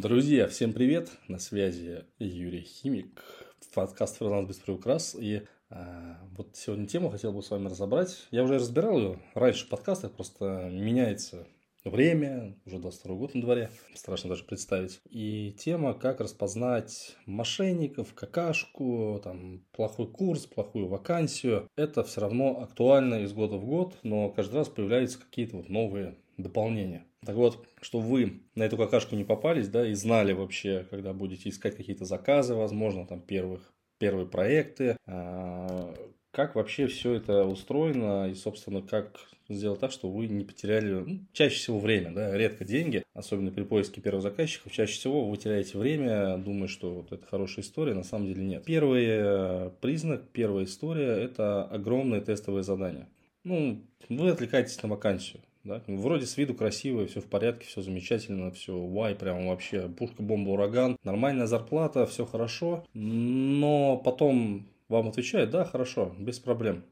[0.00, 1.10] Друзья, всем привет!
[1.26, 3.20] На связи Юрий Химик,
[3.74, 5.16] подкаст «Фриланс без приукрас».
[5.18, 8.16] И э, вот сегодня тему хотел бы с вами разобрать.
[8.30, 11.48] Я уже разбирал ее раньше в подкастах, просто меняется
[11.84, 15.00] время, уже 22 год на дворе, страшно даже представить.
[15.10, 21.68] И тема, как распознать мошенников, какашку, там, плохой курс, плохую вакансию.
[21.74, 26.14] Это все равно актуально из года в год, но каждый раз появляются какие-то вот новые
[26.36, 27.07] дополнения.
[27.24, 31.48] Так вот, что вы на эту какашку не попались, да, и знали вообще, когда будете
[31.48, 35.94] искать какие-то заказы, возможно, там первых, первые проекты, а,
[36.30, 41.20] как вообще все это устроено и, собственно, как сделать так, что вы не потеряли, ну,
[41.32, 45.78] чаще всего время, да, редко деньги, особенно при поиске первых заказчиков, чаще всего вы теряете
[45.78, 48.64] время, думая, что вот это хорошая история, на самом деле нет.
[48.64, 53.08] Первый э, признак, первая история– это огромные тестовые задания.
[53.42, 55.40] Ну, вы отвлекаетесь на вакансию.
[55.64, 55.82] Да?
[55.86, 60.50] Вроде с виду красиво, все в порядке, все замечательно, все вай, прям вообще пушка, бомба,
[60.50, 66.84] ураган, нормальная зарплата, все хорошо, но потом вам отвечают, да, хорошо, без проблем.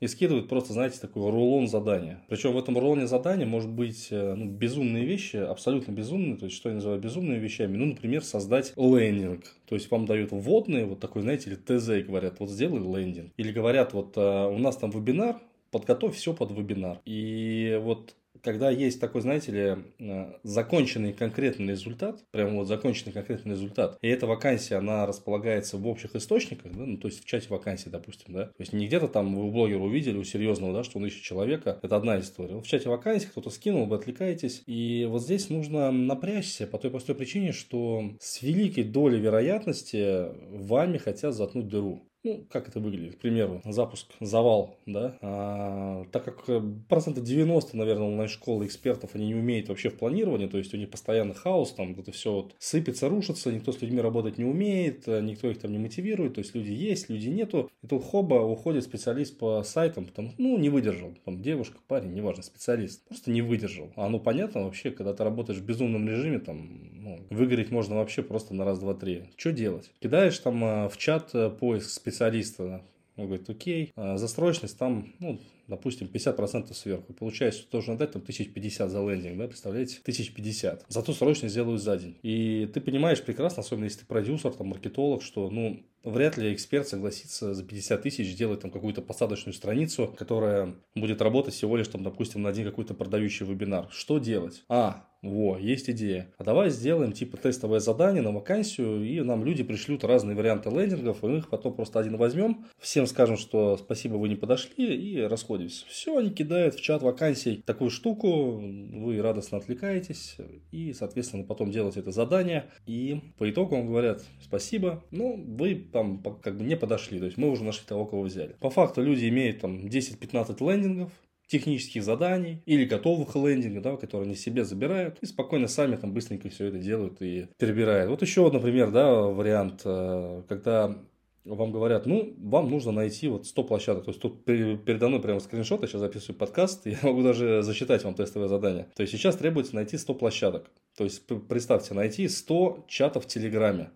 [0.00, 2.20] И скидывают просто, знаете, такой рулон задания.
[2.28, 6.36] Причем в этом рулоне задания может быть э, ну, безумные вещи, абсолютно безумные.
[6.36, 7.76] То есть, что я называю безумными вещами?
[7.76, 9.44] Ну, например, создать лендинг.
[9.66, 13.32] То есть, вам дают вводные, вот такой, знаете, или ТЗ, говорят, вот сделай лендинг.
[13.36, 15.36] Или говорят, вот э, у нас там вебинар,
[15.74, 17.00] подготовь все под вебинар.
[17.04, 23.52] И вот когда есть такой, знаете ли, э, законченный конкретный результат, прям вот законченный конкретный
[23.52, 27.48] результат, и эта вакансия, она располагается в общих источниках, да, ну, то есть в чате
[27.48, 30.84] вакансий, допустим, да, то есть не где-то там вы у блогера увидели, у серьезного, да,
[30.84, 32.60] что он ищет человека, это одна история.
[32.60, 37.14] В чате вакансий кто-то скинул, вы отвлекаетесь, и вот здесь нужно напрячься по той простой
[37.14, 42.02] причине, что с великой долей вероятности вами хотят заткнуть дыру.
[42.24, 43.16] Ну, как это выглядит?
[43.16, 45.18] К примеру, запуск завал, да?
[45.20, 50.46] А, так как э, процентов 90, наверное, онлайн-школы экспертов, они не умеют вообще в планировании,
[50.46, 54.00] то есть у них постоянно хаос, там это все вот сыпется, рушится, никто с людьми
[54.00, 57.70] работать не умеет, э, никто их там не мотивирует, то есть люди есть, люди нету,
[57.82, 62.42] и тут хоба уходит специалист по сайтам, потому, ну, не выдержал, там девушка, парень, неважно,
[62.42, 63.92] специалист, просто не выдержал.
[63.96, 68.22] А ну, понятно вообще, когда ты работаешь в безумном режиме, там, ну, выгореть можно вообще
[68.22, 69.24] просто на раз, два, три.
[69.36, 69.92] Что делать?
[70.00, 72.82] Кидаешь там э, в чат поиск специалиста, специалиста.
[73.16, 77.12] Он говорит, окей, а засрочность там, ну, допустим, 50% сверху.
[77.12, 79.98] Получается, что должен отдать там 1050 за лендинг, да, представляете?
[80.02, 80.86] 1050.
[80.88, 82.18] Зато срочно сделают за день.
[82.22, 86.88] И ты понимаешь прекрасно, особенно если ты продюсер, там, маркетолог, что, ну, вряд ли эксперт
[86.88, 92.02] согласится за 50 тысяч сделать там какую-то посадочную страницу, которая будет работать всего лишь там,
[92.02, 93.88] допустим, на один какой-то продающий вебинар.
[93.92, 94.64] Что делать?
[94.68, 96.28] А, во, есть идея.
[96.38, 101.22] А давай сделаем типа тестовое задание на вакансию, и нам люди пришлют разные варианты лендингов,
[101.22, 105.20] и мы их потом просто один возьмем, всем скажем, что спасибо, вы не подошли, и
[105.20, 105.86] расходимся.
[105.88, 110.36] Все, они кидают в чат вакансий такую штуку, вы радостно отвлекаетесь,
[110.70, 116.22] и, соответственно, потом делаете это задание, и по итогу вам говорят спасибо, но вы там
[116.42, 118.56] как бы не подошли, то есть мы уже нашли того, кого взяли.
[118.60, 121.12] По факту люди имеют там 10-15 лендингов,
[121.54, 126.48] технических заданий или готовых лендингов, да, которые они себе забирают и спокойно сами там быстренько
[126.48, 128.10] все это делают и перебирают.
[128.10, 130.96] Вот еще, например, да, вариант, э, когда
[131.44, 134.04] вам говорят, ну, вам нужно найти вот 100 площадок.
[134.04, 138.02] То есть, тут передо мной прямо скриншот, я сейчас записываю подкаст, я могу даже засчитать
[138.02, 138.88] вам тестовое задание.
[138.96, 140.70] То есть, сейчас требуется найти 100 площадок.
[140.96, 143.90] То есть, представьте, найти 100 чатов в Телеграме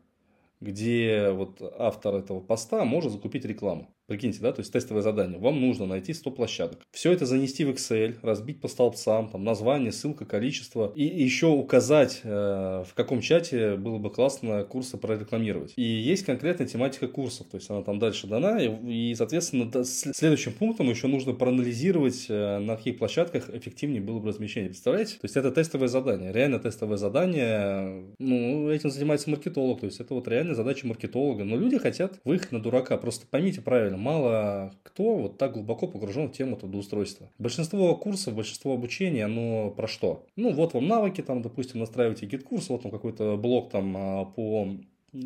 [0.60, 3.94] где вот автор этого поста может закупить рекламу.
[4.08, 5.38] Прикиньте, да, то есть тестовое задание.
[5.38, 6.78] Вам нужно найти 100 площадок.
[6.92, 10.90] Все это занести в Excel, разбить по столбцам, там название, ссылка, количество.
[10.96, 15.74] И еще указать, э, в каком чате было бы классно курсы прорекламировать.
[15.76, 18.58] И есть конкретная тематика курсов, то есть она там дальше дана.
[18.62, 24.28] И, и соответственно, следующим пунктом еще нужно проанализировать, э, на каких площадках эффективнее было бы
[24.28, 24.70] размещение.
[24.70, 25.16] Представляете?
[25.16, 26.32] То есть это тестовое задание.
[26.32, 28.06] Реально тестовое задание.
[28.18, 29.80] Ну, этим занимается маркетолог.
[29.80, 31.44] То есть это вот реально задача маркетолога.
[31.44, 32.96] Но люди хотят выехать на дурака.
[32.96, 37.30] Просто поймите правильно мало кто вот так глубоко погружен в тему трудоустройства.
[37.38, 40.26] Большинство курсов, большинство обучения, оно про что?
[40.36, 44.68] Ну, вот вам навыки, там, допустим, настраиваете GetCourse, вот вам какой-то блок там а, по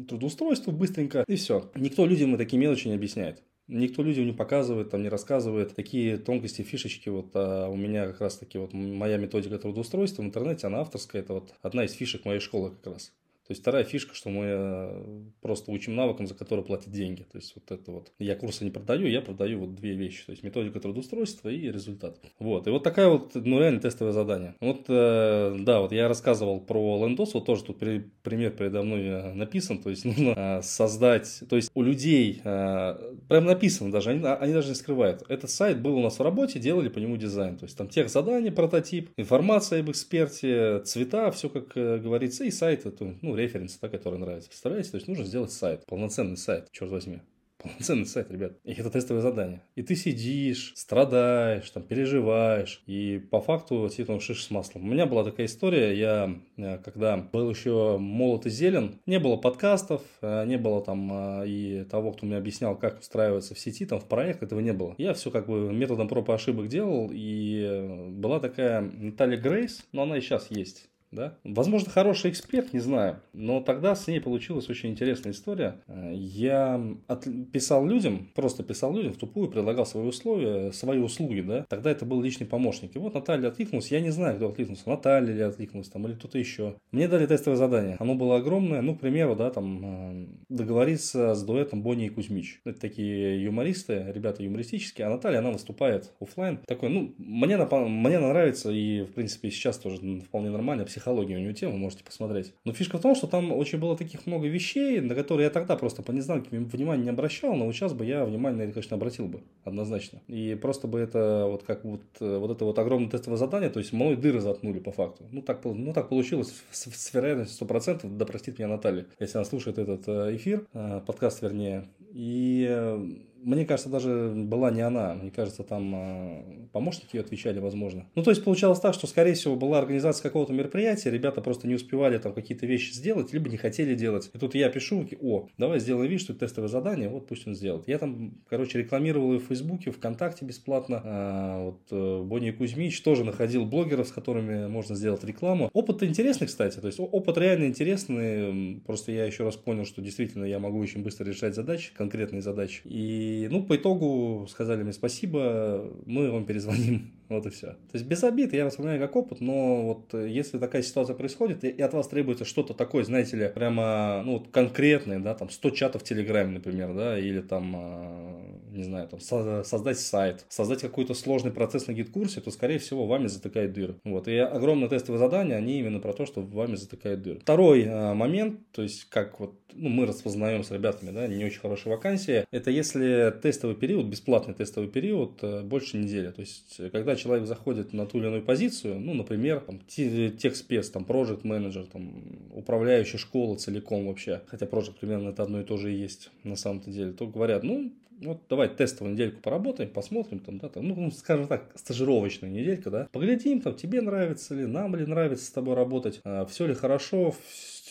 [0.08, 1.70] трудоустройству быстренько, и все.
[1.74, 3.42] Никто людям такие мелочи не объясняет.
[3.68, 7.08] Никто людям не показывает, там не рассказывает такие тонкости, фишечки.
[7.08, 11.22] Вот а у меня как раз таки вот моя методика трудоустройства в интернете, она авторская,
[11.22, 13.12] это вот одна из фишек моей школы как раз.
[13.46, 17.22] То есть вторая фишка, что мы э, просто учим навыкам, за которые платят деньги.
[17.22, 18.12] То есть вот это вот.
[18.18, 20.24] Я курсы не продаю, я продаю вот две вещи.
[20.26, 22.20] То есть методика трудоустройства и результат.
[22.38, 22.66] Вот.
[22.68, 24.54] И вот такая вот, ну реально тестовое задание.
[24.60, 29.02] Вот, э, да, вот я рассказывал про лендос, вот тоже тут при, пример передо мной
[29.06, 29.82] э, написан.
[29.82, 34.52] То есть нужно э, создать, то есть у людей э, прям написано даже, они, они
[34.52, 35.24] даже не скрывают.
[35.28, 37.56] Этот сайт был у нас в работе, делали по нему дизайн.
[37.56, 42.50] То есть там тех задания, прототип, информация об эксперте, цвета, все как э, говорится, и
[42.50, 44.48] сайт, это, ну, референс, да, который нравится.
[44.48, 44.90] Представляете?
[44.90, 47.20] То есть нужно сделать сайт, полноценный сайт, черт возьми
[47.62, 48.52] полноценный сайт, ребят.
[48.64, 49.62] И это тестовое задание.
[49.74, 52.82] И ты сидишь, страдаешь, там, переживаешь.
[52.86, 54.84] И по факту тебе там шиш с маслом.
[54.84, 55.96] У меня была такая история.
[55.96, 61.42] Я, э, когда был еще молод и зелен, не было подкастов, э, не было там
[61.42, 64.72] э, и того, кто мне объяснял, как устраиваться в сети, там, в проект, этого не
[64.72, 64.94] было.
[64.98, 67.10] Я все как бы методом проб и ошибок делал.
[67.12, 71.38] И была такая Наталья Грейс, но она и сейчас есть да?
[71.44, 73.20] Возможно, хороший эксперт, не знаю.
[73.32, 75.76] Но тогда с ней получилась очень интересная история.
[76.12, 77.26] Я от...
[77.52, 81.66] писал людям, просто писал людям в тупую, предлагал свои условия, свои услуги, да?
[81.68, 82.96] Тогда это был личный помощник.
[82.96, 86.38] И вот Наталья откликнулась, я не знаю, кто откликнулся, Наталья ли откликнулась там или кто-то
[86.38, 86.76] еще.
[86.90, 87.96] Мне дали тестовое задание.
[87.98, 92.60] Оно было огромное, ну, к примеру, да, там, э, договориться с дуэтом Бонни и Кузьмич.
[92.64, 96.58] Это такие юмористы, ребята юмористические, а Наталья, она выступает офлайн.
[96.66, 101.40] Такой, ну, мне, мне нравится и, в принципе, сейчас тоже вполне нормально, психология психология у
[101.40, 102.54] него тема, можете посмотреть.
[102.64, 105.76] Но фишка в том, что там очень было таких много вещей, на которые я тогда
[105.76, 110.20] просто по незнанию внимания не обращал, но сейчас бы я внимание, конечно, обратил бы, однозначно.
[110.28, 113.92] И просто бы это вот как вот, вот это вот огромное тестовое задание, то есть
[113.92, 115.24] мной дыры заткнули по факту.
[115.32, 119.44] Ну так, ну, так получилось с, с вероятностью 100%, да простит меня Наталья, если она
[119.44, 121.88] слушает этот э, эфир, э, подкаст вернее.
[122.12, 123.08] И э,
[123.42, 125.14] мне кажется, даже была не она.
[125.14, 128.06] Мне кажется, там э, помощники ее отвечали, возможно.
[128.14, 131.74] Ну, то есть, получалось так, что, скорее всего, была организация какого-то мероприятия, ребята просто не
[131.74, 134.30] успевали там какие-то вещи сделать, либо не хотели делать.
[134.32, 137.54] И тут я пишу, о, давай сделаем вид, что это тестовое задание, вот пусть он
[137.54, 137.88] сделает.
[137.88, 141.02] Я там, короче, рекламировал ее в Фейсбуке, ВКонтакте бесплатно.
[141.04, 145.70] А, вот э, Бонни Кузьмич тоже находил блогеров, с которыми можно сделать рекламу.
[145.72, 148.80] Опыт интересный, кстати, то есть опыт реально интересный.
[148.86, 152.82] Просто я еще раз понял, что действительно я могу очень быстро решать задачи, конкретные задачи.
[152.84, 157.12] И ну, по итогу сказали мне спасибо, мы вам перезвоним.
[157.32, 157.68] Вот и все.
[157.68, 161.64] То есть без обид, я воспринимаю как опыт, но вот э, если такая ситуация происходит,
[161.64, 165.70] и от вас требуется что-то такое, знаете ли, прямо, ну, вот конкретное, да, там 100
[165.70, 171.14] чатов в Телеграме, например, да, или там, а, не знаю, там создать сайт, создать какой-то
[171.14, 173.96] сложный процесс на гид-курсе, то, скорее всего, вами затыкает дыры.
[174.04, 174.28] Вот.
[174.28, 177.40] И огромные тестовые задания, они именно про то, что вами затыкает дыры.
[177.40, 181.60] Второй а, момент, то есть как вот ну, мы распознаем с ребятами, да, не очень
[181.60, 186.30] хорошие вакансии, это если тестовый период, бесплатный тестовый период э, больше недели.
[186.30, 191.04] То есть, когда человек заходит на ту или иную позицию, ну, например, там, техспец, там,
[191.04, 192.12] project менеджер, там,
[192.52, 196.56] управляющая школа целиком вообще, хотя project примерно это одно и то же и есть на
[196.56, 197.92] самом-то деле, то говорят, ну,
[198.24, 203.08] вот давай тестовую недельку поработаем, посмотрим, там, да, там, ну, скажем так, стажировочная неделька, да,
[203.12, 207.34] поглядим, там, тебе нравится ли, нам ли нравится с тобой работать, а, все ли хорошо,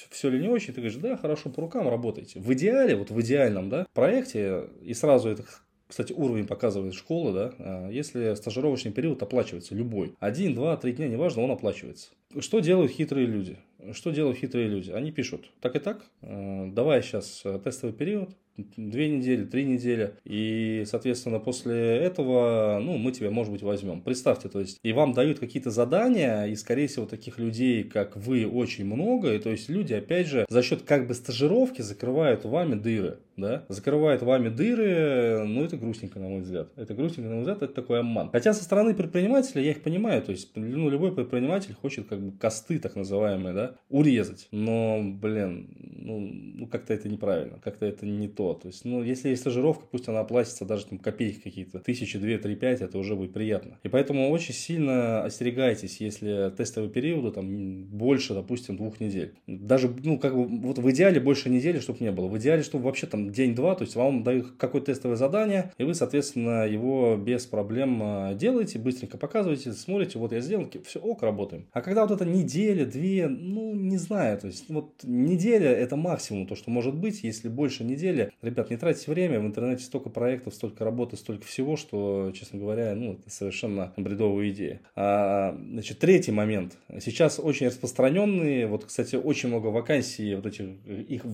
[0.09, 2.39] все ли не очень, ты говоришь, да, хорошо, рукам работайте.
[2.39, 5.43] В идеале, вот в идеальном, да, проекте, и сразу это
[5.87, 11.09] кстати, уровень показывает школа, да, а, если стажировочный период оплачивается любой, один, два, три дня,
[11.09, 12.11] неважно, он оплачивается.
[12.39, 13.57] Что делают хитрые люди?
[13.93, 14.91] Что делают хитрые люди?
[14.91, 20.15] Они пишут, так и так, а, давай сейчас э, тестовый период, две недели, три недели.
[20.23, 24.01] И, соответственно, после этого, ну, мы тебя, может быть, возьмем.
[24.01, 28.45] Представьте, то есть, и вам дают какие-то задания, и, скорее всего, таких людей, как вы,
[28.45, 29.33] очень много.
[29.33, 33.65] И, то есть, люди, опять же, за счет как бы стажировки закрывают вами дыры да,
[33.67, 36.69] закрывает вами дыры, ну, это грустненько, на мой взгляд.
[36.77, 38.29] Это грустненько, на мой взгляд, это такой обман.
[38.31, 42.37] Хотя со стороны предпринимателя я их понимаю, то есть, ну, любой предприниматель хочет как бы
[42.37, 44.47] косты, так называемые, да, урезать.
[44.51, 48.53] Но, блин, ну, ну как-то это неправильно, как-то это не то.
[48.53, 52.37] То есть, ну, если есть стажировка, пусть она оплатится даже там копейки какие-то, тысячи, две,
[52.37, 53.79] три, пять, это уже будет приятно.
[53.83, 59.33] И поэтому очень сильно остерегайтесь, если тестовые периоды там больше, допустим, двух недель.
[59.47, 62.27] Даже, ну, как бы, вот в идеале больше недели, чтобы не было.
[62.27, 65.93] В идеале, чтобы вообще там день-два, то есть вам дают какое-то тестовое задание, и вы,
[65.93, 71.67] соответственно, его без проблем а, делаете, быстренько показываете, смотрите, вот я сделал, все, ок, работаем.
[71.71, 76.47] А когда вот это неделя, две, ну, не знаю, то есть вот неделя это максимум
[76.47, 80.53] то, что может быть, если больше недели, ребят, не тратьте время, в интернете столько проектов,
[80.53, 84.81] столько работы, столько всего, что, честно говоря, ну, это совершенно бредовая идея.
[84.95, 86.77] А, значит, третий момент.
[86.99, 91.25] Сейчас очень распространенные, вот, кстати, очень много вакансий, вот этих, их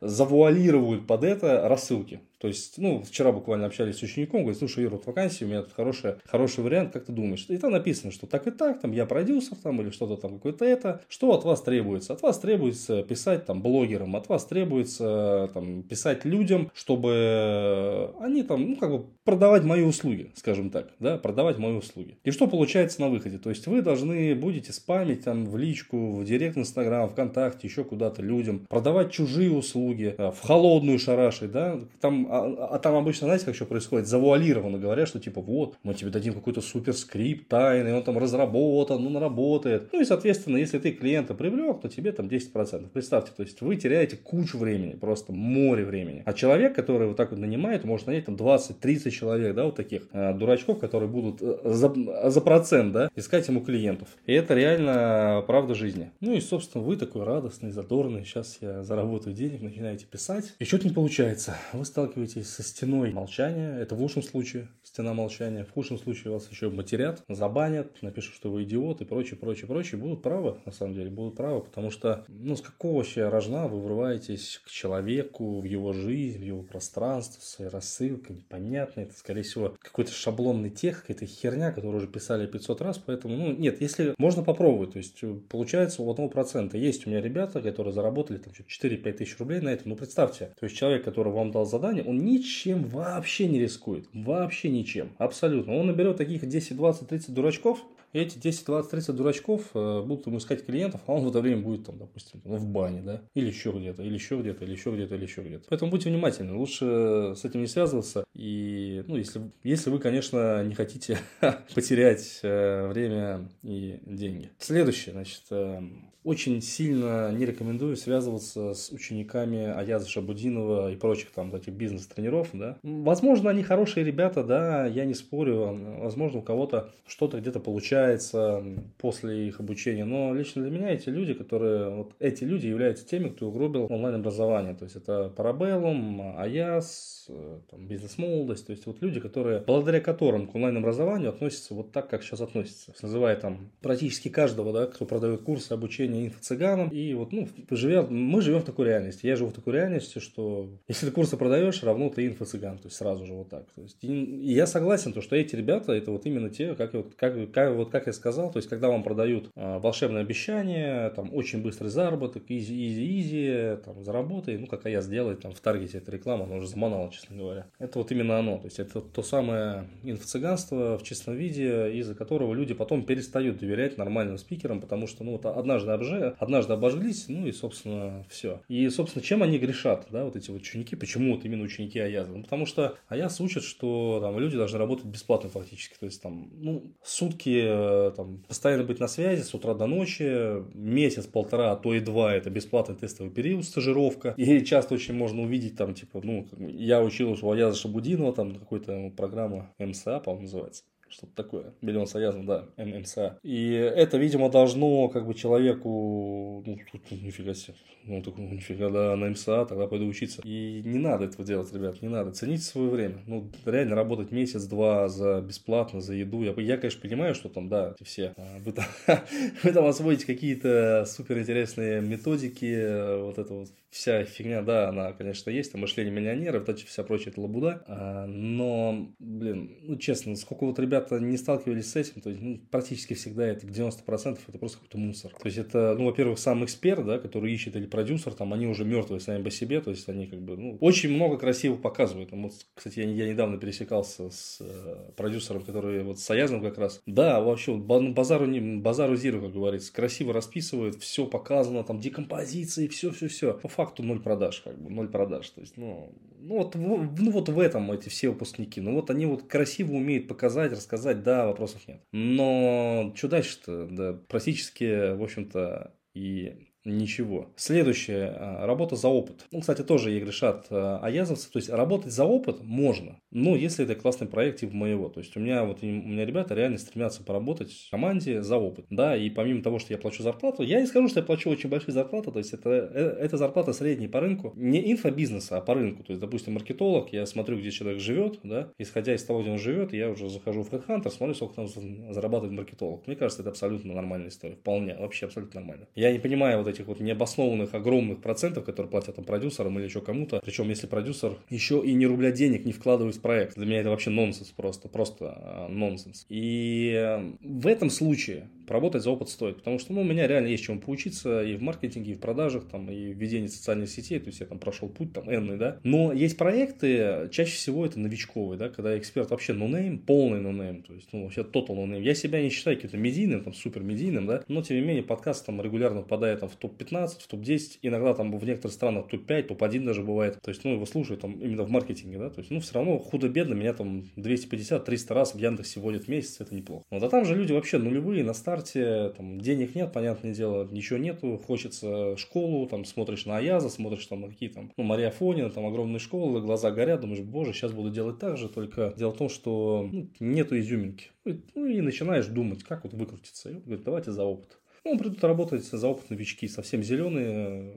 [0.00, 2.20] завуалируют под это рассылки.
[2.38, 5.62] То есть, ну, вчера буквально общались с учеником, говорит, слушай, Юра, вот вакансия, у меня
[5.62, 7.46] тут хороший, хороший вариант, как ты думаешь?
[7.48, 10.64] И там написано, что так и так, там, я продюсер, там, или что-то там, какое-то
[10.64, 11.00] это.
[11.08, 12.12] Что от вас требуется?
[12.12, 18.70] От вас требуется писать, там, блогерам, от вас требуется, там, писать людям, чтобы они, там,
[18.70, 22.18] ну, как бы, продавать мои услуги, скажем так, да, продавать мои услуги.
[22.24, 23.38] И что получается на выходе?
[23.38, 28.20] То есть, вы должны будете спамить, там, в личку, в директ Инстаграм, ВКонтакте, еще куда-то
[28.20, 31.80] людям, продавать чужие услуги, э, в холодную шарашить, да,
[32.30, 36.10] а, а там обычно, знаете, как еще происходит, завуалированно говорят, что типа вот, мы тебе
[36.10, 39.90] дадим какой-то суперскрипт тайный, он там разработан, он работает.
[39.92, 42.88] Ну и, соответственно, если ты клиента привлек, то тебе там 10%.
[42.92, 46.22] Представьте, то есть вы теряете кучу времени, просто море времени.
[46.24, 50.02] А человек, который вот так вот нанимает, может нанять там 20-30 человек, да, вот таких
[50.12, 51.92] э, дурачков, которые будут э, за,
[52.30, 54.08] за процент, да, искать ему клиентов.
[54.26, 56.10] И это реально правда жизни.
[56.20, 60.54] Ну и, собственно, вы такой радостный, задорный, сейчас я заработаю денег, начинаете писать.
[60.58, 61.56] И что-то не получается.
[61.72, 66.50] Вы сталкиваетесь со стеной молчания, это в лучшем случае стена молчания, в худшем случае вас
[66.50, 70.00] еще матерят, забанят, напишут, что вы идиот и прочее, прочее, прочее.
[70.00, 73.80] Будут правы, на самом деле, будут правы, потому что, ну, с какого вообще рожна вы
[73.80, 79.74] врываетесь к человеку, в его жизнь, в его пространство, своей рассылкой, непонятно, это, скорее всего,
[79.80, 84.42] какой-то шаблонный тех, какая-то херня, которую уже писали 500 раз, поэтому, ну, нет, если можно
[84.42, 86.78] попробовать, то есть, получается у одного процента.
[86.78, 90.64] Есть у меня ребята, которые заработали там 4-5 тысяч рублей на этом, ну, представьте, то
[90.64, 94.08] есть, человек, который вам дал задание, он ничем вообще не рискует.
[94.12, 95.10] Вообще ничем.
[95.18, 95.74] Абсолютно.
[95.74, 100.26] Он наберет таких 10, 20, 30 дурачков, и эти 10, 20, 30 дурачков э, будут
[100.26, 103.48] ему искать клиентов, а он в это время будет там, допустим, в бане, да, или
[103.48, 105.66] еще где-то, или еще где-то, или еще где-то, или еще где-то.
[105.68, 108.24] Поэтому будьте внимательны, лучше с этим не связываться.
[108.34, 111.18] И, ну, если, если вы, конечно, не хотите
[111.74, 114.50] потерять э, время и деньги.
[114.58, 115.82] Следующее, значит, э,
[116.26, 122.76] очень сильно не рекомендую связываться с учениками Аяза Шабудинова и прочих там таких бизнес-тренеров, да.
[122.82, 125.78] Возможно, они хорошие ребята, да, я не спорю.
[126.00, 128.64] Возможно, у кого-то что-то где-то получается
[128.98, 130.04] после их обучения.
[130.04, 134.74] Но лично для меня эти люди, которые, вот эти люди являются теми, кто угробил онлайн-образование.
[134.74, 138.66] То есть это Парабеллум, Аяз, э, там, бизнес-молодость.
[138.66, 142.92] То есть вот люди, которые, благодаря которым к онлайн-образованию относятся вот так, как сейчас относятся.
[143.00, 146.90] Называя там практически каждого, да, кто продает курсы обучения не инфо-цыганам.
[146.90, 149.26] И вот, ну, живем, мы живем в такой реальности.
[149.26, 152.78] Я живу в такой реальности, что если ты курсы продаешь, равно ты инфо-цыган.
[152.78, 153.70] То есть сразу же вот так.
[153.72, 156.94] То есть, и, и я согласен, то, что эти ребята, это вот именно те, как,
[156.94, 161.10] вот, как, как, вот как я сказал, то есть, когда вам продают э, волшебное обещание,
[161.10, 165.98] там, очень быстрый заработок, изи, изи, там, заработай, ну, как я сделать, там, в таргете
[165.98, 167.66] эта реклама, она уже заманала, честно говоря.
[167.78, 168.58] Это вот именно оно.
[168.58, 173.98] То есть, это то самое инфо-цыганство в чистом виде, из-за которого люди потом перестают доверять
[173.98, 176.36] нормальным спикерам, потому что, ну, вот однажды обже...
[176.38, 178.62] однажды обожглись, ну и, собственно, все.
[178.68, 182.32] И, собственно, чем они грешат, да, вот эти вот ученики, почему вот именно ученики Аяза?
[182.32, 186.50] Ну, потому что Аяз учат, что там люди должны работать бесплатно фактически, то есть там,
[186.54, 191.76] ну, сутки, э, там, постоянно быть на связи с утра до ночи, месяц, полтора, а
[191.76, 196.20] то и два, это бесплатный тестовый период, стажировка, и часто очень можно увидеть там, типа,
[196.22, 201.74] ну, я учил у Аяза Шабудинова, там, какой-то программа МСА, по-моему, называется что-то такое.
[201.80, 203.38] Миллион соязан, да, ММСА.
[203.42, 208.90] И это, видимо, должно как бы человеку, ну, тут нифига себе, ну, такой, ну, нифига,
[208.90, 210.42] да, на МСА, тогда пойду учиться.
[210.44, 212.32] И не надо этого делать, ребят, не надо.
[212.32, 213.22] Цените свое время.
[213.26, 216.42] Ну, реально работать месяц-два за бесплатно, за еду.
[216.42, 218.84] Я, я, конечно, понимаю, что там, да, все, а, вы там,
[219.62, 225.72] вы там освоите какие-то суперинтересные методики, вот это вот вся фигня, да, она, конечно, есть,
[225.72, 230.78] там мышление миллионера, вот вся прочая это лабуда, а, но, блин, ну, честно, сколько вот
[230.96, 234.98] ребята не сталкивались с этим, то есть, ну, практически всегда это 90% это просто какой-то
[234.98, 235.32] мусор.
[235.32, 238.84] То есть, это, ну, во-первых, сам эксперт, да, который ищет или продюсер, там, они уже
[238.84, 242.30] мертвые сами по себе, то есть, они как бы, ну, очень много красиво показывают.
[242.32, 247.00] Вот, кстати, я, я недавно пересекался с э, продюсером, который вот с Аязом как раз,
[247.06, 253.54] да, вообще, базару, не, базару зиру, как говорится, красиво расписывают, все показано, там, декомпозиции, все-все-все.
[253.54, 255.48] По факту ноль продаж, как бы, ноль продаж.
[255.50, 256.12] То есть, ну,
[256.46, 258.80] ну, вот, ну, вот в этом эти все выпускники.
[258.80, 262.02] Ну, вот они вот красиво умеют показать, рассказать, да, вопросов нет.
[262.12, 263.86] Но что дальше-то?
[263.90, 267.52] Да, практически, в общем-то, и Ничего.
[267.56, 268.28] Следующее.
[268.38, 269.44] А, работа за опыт.
[269.50, 271.50] Ну, кстати, тоже ей грешат а, аязовцы.
[271.50, 273.20] То есть, работать за опыт можно.
[273.36, 275.08] Но если это классный проект типа моего.
[275.08, 278.86] То есть, у меня вот у меня ребята реально стремятся поработать в команде за опыт.
[278.88, 281.68] Да, и помимо того, что я плачу зарплату, я не скажу, что я плачу очень
[281.68, 282.30] большие зарплаты.
[282.30, 284.52] То есть, это, э, это зарплата средняя по рынку.
[284.56, 286.04] Не инфобизнеса, а по рынку.
[286.04, 289.58] То есть, допустим, маркетолог, я смотрю, где человек живет, да, исходя из того, где он
[289.58, 293.06] живет, я уже захожу в HeadHunter, смотрю, сколько там зарабатывает маркетолог.
[293.06, 294.54] Мне кажется, это абсолютно нормальная история.
[294.54, 295.88] Вполне, вообще абсолютно нормально.
[295.94, 299.86] Я не понимаю вот эти этих вот необоснованных огромных процентов, которые платят там продюсерам или
[299.86, 300.40] еще кому-то.
[300.44, 303.56] Причем, если продюсер еще и ни рубля денег не вкладывает в проект.
[303.56, 306.26] Для меня это вообще нонсенс просто, просто а, нонсенс.
[306.28, 310.48] И э, в этом случае поработать за опыт стоит, потому что ну, у меня реально
[310.48, 314.18] есть чему поучиться и в маркетинге, и в продажах, там, и в ведении социальных сетей,
[314.18, 315.78] то есть я там прошел путь там энный, да.
[315.82, 320.94] Но есть проекты, чаще всего это новичковые, да, когда эксперт вообще нонейм, полный нонейм, то
[320.94, 322.02] есть, ну, вообще total нонейм.
[322.02, 325.46] Я себя не считаю каким-то медийным, там, супер медийным, да, но, тем не менее, подкаст
[325.46, 329.84] там регулярно попадает там в топ-15, в топ-10, иногда там в некоторых странах топ-5, топ-1
[329.84, 332.60] даже бывает, то есть, ну, его слушают там именно в маркетинге, да, то есть, ну,
[332.60, 336.84] все равно худо-бедно меня там 250-300 раз в Яндексе вводят в месяц, это неплохо.
[336.90, 340.98] Вот, а там же люди вообще нулевые на старте, там, денег нет, понятное дело, ничего
[340.98, 345.66] нету, хочется школу, там, смотришь на Аяза, смотришь там на какие там, ну, Мария там,
[345.66, 349.28] огромные школы, глаза горят, думаешь, боже, сейчас буду делать так же, только дело в том,
[349.28, 351.10] что ну, нету изюминки.
[351.24, 353.50] Ну, и начинаешь думать, как вот выкрутиться.
[353.50, 354.58] И он говорит, давайте за опыт.
[354.84, 357.76] Ну, придут работать за опыт новички, совсем зеленые,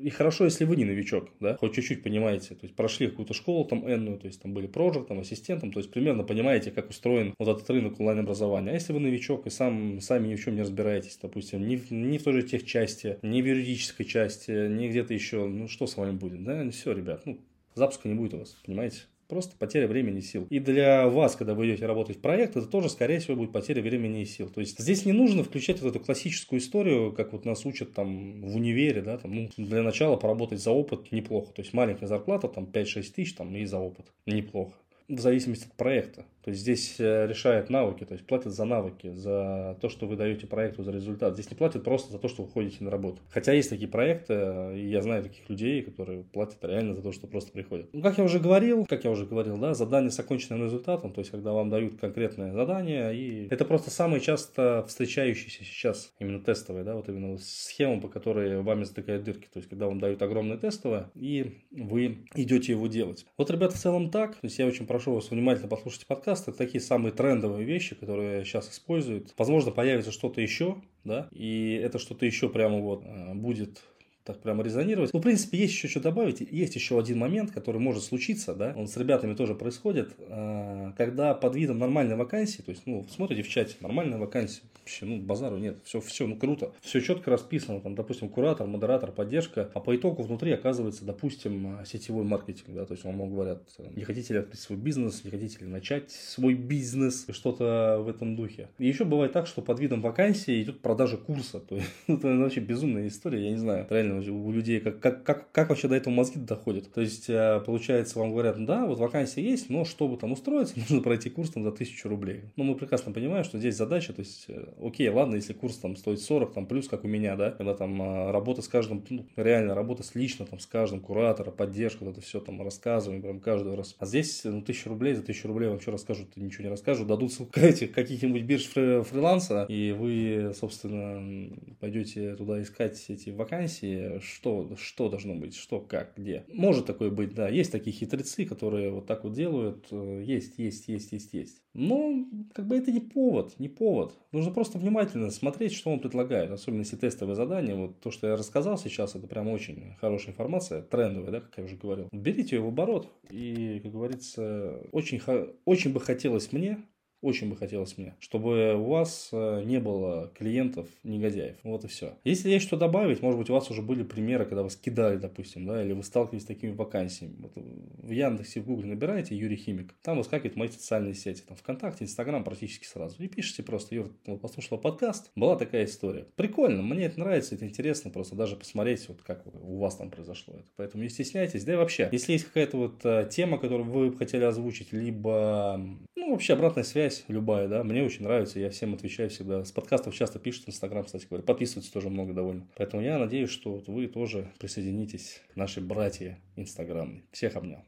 [0.00, 3.64] и хорошо, если вы не новичок, да, хоть чуть-чуть понимаете, то есть прошли какую-то школу
[3.64, 7.48] там энную, то есть там были прожектом, ассистентом, то есть примерно понимаете, как устроен вот
[7.48, 8.70] этот рынок онлайн-образования.
[8.70, 11.90] А если вы новичок и сам, сами ни в чем не разбираетесь, допустим, ни, в,
[11.90, 15.96] ни в той же техчасти, ни в юридической части, ни где-то еще, ну что с
[15.96, 17.40] вами будет, да, все, ребят, ну
[17.74, 19.02] запуска не будет у вас, понимаете?
[19.28, 20.46] Просто потеря времени и сил.
[20.48, 23.82] И для вас, когда вы идете работать в проект, это тоже, скорее всего, будет потеря
[23.82, 24.48] времени и сил.
[24.48, 28.40] То есть здесь не нужно включать вот эту классическую историю, как вот нас учат там
[28.40, 31.52] в универе, да, там, ну, для начала поработать за опыт неплохо.
[31.52, 34.06] То есть маленькая зарплата, там 5-6 тысяч, там, и за опыт.
[34.24, 34.72] Неплохо.
[35.08, 36.24] В зависимости от проекта.
[36.48, 40.16] То есть здесь э, решает навыки, то есть платят за навыки, за то, что вы
[40.16, 41.34] даете проекту, за результат.
[41.34, 43.20] Здесь не платят просто за то, что вы ходите на работу.
[43.28, 44.32] Хотя есть такие проекты,
[44.74, 47.90] и я знаю таких людей, которые платят реально за то, что просто приходят.
[47.92, 51.18] Ну, как я уже говорил, как я уже говорил, да, задание с оконченным результатом, то
[51.18, 56.82] есть когда вам дают конкретное задание, и это просто самые часто встречающиеся сейчас именно тестовые,
[56.82, 59.48] да, вот именно схема, по которой вами затыкают дырки.
[59.52, 63.26] То есть когда вам дают огромное тестовое, и вы идете его делать.
[63.36, 64.32] Вот, ребята, в целом так.
[64.36, 67.94] То есть я очень прошу вас внимательно послушать подкаст, подкаст это такие самые трендовые вещи,
[67.94, 69.34] которые сейчас используют.
[69.36, 73.82] Возможно, появится что-то еще, да, и это что-то еще прямо вот э, будет
[74.28, 75.12] так прямо резонировать.
[75.14, 76.40] Ну, в принципе, есть еще что добавить.
[76.40, 81.32] Есть еще один момент, который может случиться, да, он с ребятами тоже происходит, э, когда
[81.32, 85.56] под видом нормальной вакансии, то есть, ну, смотрите в чате, нормальная вакансия, вообще, ну, базару
[85.56, 89.96] нет, все, все, ну, круто, все четко расписано, там, допустим, куратор, модератор, поддержка, а по
[89.96, 93.62] итогу внутри оказывается, допустим, сетевой маркетинг, да, то есть, вам говорят,
[93.96, 98.36] не хотите ли открыть свой бизнес, не хотите ли начать свой бизнес, что-то в этом
[98.36, 98.68] духе.
[98.78, 102.60] И еще бывает так, что под видом вакансии идет продажа курса, то есть, это вообще
[102.60, 106.12] безумная история, я не знаю, реально у людей, как, как, как, как вообще до этого
[106.12, 106.92] мозги доходят.
[106.92, 111.00] То есть, э, получается, вам говорят, да, вот вакансия есть, но чтобы там устроиться, нужно
[111.00, 112.42] пройти курс там за тысячу рублей.
[112.56, 115.96] Но мы прекрасно понимаем, что здесь задача, то есть, э, окей, ладно, если курс там
[115.96, 119.26] стоит 40, там плюс, как у меня, да, когда там э, работа с каждым, ну,
[119.36, 123.40] реально работа с лично, там, с каждым куратора, поддержка, вот это все там рассказываем, прям
[123.40, 123.96] каждый раз.
[123.98, 127.32] А здесь, ну, тысяча рублей, за тысячу рублей вам что расскажут, ничего не расскажут, дадут
[127.32, 131.50] ссылку этих каких-нибудь бирж фриланса, и вы, собственно,
[131.80, 136.44] пойдете туда искать эти вакансии, что, что должно быть, что, как, где.
[136.48, 140.88] Может такое быть, да, есть такие хитрецы, которые вот так вот делают, э, есть, есть,
[140.88, 141.62] есть, есть, есть.
[141.74, 144.14] Но как бы это не повод, не повод.
[144.32, 147.74] Нужно просто внимательно смотреть, что он предлагает, особенно если тестовые задания.
[147.74, 151.64] Вот то, что я рассказал сейчас, это прям очень хорошая информация, трендовая, да, как я
[151.64, 152.08] уже говорил.
[152.12, 153.08] Берите ее в оборот.
[153.30, 155.20] И, как говорится, очень,
[155.64, 156.78] очень бы хотелось мне,
[157.20, 161.56] очень бы хотелось мне, чтобы у вас э, не было клиентов негодяев.
[161.62, 162.14] Вот и все.
[162.24, 165.66] Если есть что добавить, может быть, у вас уже были примеры, когда вас кидали, допустим,
[165.66, 167.36] да, или вы сталкивались с такими вакансиями.
[167.38, 172.04] Вот в Яндексе, в Гугле набираете Юрий Химик, там выскакивают мои социальные сети, там ВКонтакте,
[172.04, 173.22] Инстаграм практически сразу.
[173.22, 176.26] И пишите просто, Юр, вот послушал подкаст, была такая история.
[176.36, 180.54] Прикольно, мне это нравится, это интересно просто даже посмотреть, вот как у вас там произошло
[180.54, 180.68] это.
[180.76, 181.64] Поэтому не стесняйтесь.
[181.64, 185.80] Да и вообще, если есть какая-то вот э, тема, которую вы хотели озвучить, либо,
[186.16, 189.64] ну, вообще обратная связь, связь любая, да, мне очень нравится, я всем отвечаю всегда.
[189.64, 192.66] С подкастов часто пишут в Инстаграм, кстати говоря, подписываются тоже много довольно.
[192.76, 197.22] Поэтому я надеюсь, что вы тоже присоединитесь к нашей братье Инстаграм.
[197.32, 197.84] Всех обнял.